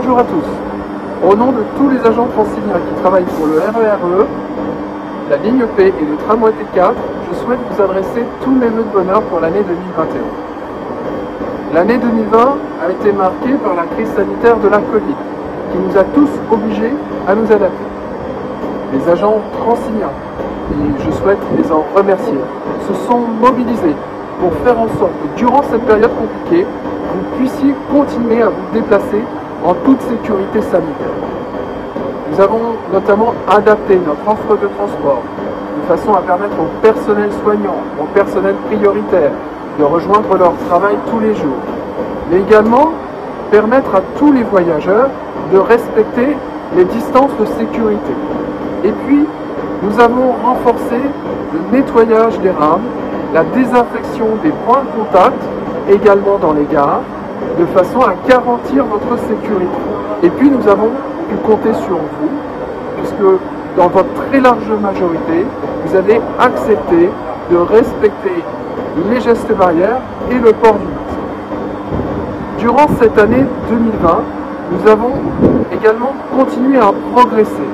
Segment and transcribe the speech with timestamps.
[0.00, 4.26] Au nom de tous les agents franciliens qui travaillent pour le RERE,
[5.28, 6.94] la ligne P et le tramway T4,
[7.28, 10.22] je souhaite vous adresser tous mes vœux de bonheur pour l'année 2021.
[11.74, 12.38] L'année 2020
[12.82, 15.16] a été marquée par la crise sanitaire de la Covid,
[15.70, 16.94] qui nous a tous obligés
[17.28, 17.84] à nous adapter.
[18.94, 20.14] Les agents franciliens,
[20.72, 22.40] et je souhaite les en remercier,
[22.88, 23.96] se sont mobilisés
[24.40, 29.22] pour faire en sorte que durant cette période compliquée, vous puissiez continuer à vous déplacer
[29.64, 31.16] en toute sécurité sanitaire.
[32.30, 35.22] Nous avons notamment adapté notre offre de transport
[35.82, 39.32] de façon à permettre au personnel soignant, au personnel prioritaire,
[39.78, 41.62] de rejoindre leur travail tous les jours,
[42.30, 42.92] mais également
[43.50, 45.08] permettre à tous les voyageurs
[45.52, 46.36] de respecter
[46.76, 48.12] les distances de sécurité.
[48.84, 49.26] Et puis,
[49.82, 50.96] nous avons renforcé
[51.52, 52.86] le nettoyage des rames,
[53.34, 55.42] la désinfection des points de contact,
[55.88, 57.02] également dans les gares,
[57.58, 59.80] de façon à garantir notre sécurité.
[60.22, 60.90] Et puis, nous avons
[61.28, 62.30] pu compter sur vous,
[62.96, 63.40] puisque
[63.76, 65.46] dans votre très large majorité,
[65.84, 67.08] vous avez accepté
[67.50, 68.44] de respecter
[69.10, 71.20] les gestes barrières et le port du masque.
[72.58, 74.22] Durant cette année 2020,
[74.72, 75.12] nous avons
[75.72, 77.68] également continué à progresser.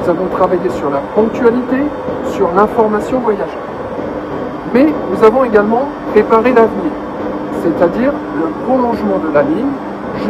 [0.00, 1.76] Nous avons travaillé sur la ponctualité,
[2.30, 3.46] sur l'information voyageur.
[4.72, 6.92] Mais nous avons également préparé l'avenir,
[7.66, 9.74] c'est-à-dire le prolongement de la ligne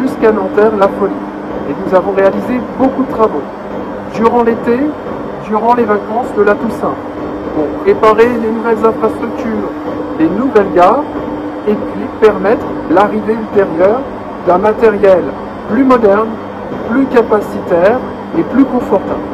[0.01, 1.13] jusqu'à Nanterre-La Folie.
[1.69, 3.43] Et nous avons réalisé beaucoup de travaux
[4.15, 4.79] durant l'été,
[5.47, 6.95] durant les vacances de la Toussaint,
[7.55, 9.69] pour préparer les nouvelles infrastructures,
[10.19, 11.03] les nouvelles gares,
[11.67, 13.99] et puis permettre l'arrivée ultérieure
[14.47, 15.23] d'un matériel
[15.69, 16.29] plus moderne,
[16.89, 17.99] plus capacitaire
[18.37, 19.27] et plus confortable.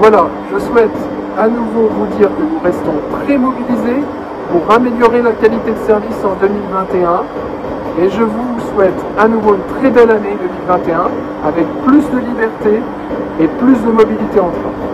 [0.00, 0.98] Voilà, je souhaite
[1.38, 4.02] à nouveau vous dire que nous restons très mobilisés
[4.50, 7.22] pour améliorer la qualité de service en 2021
[8.00, 10.36] et je vous souhaite à nouveau une très belle année
[10.68, 11.10] 2021
[11.46, 12.80] avec plus de liberté
[13.40, 14.84] et plus de mobilité en train.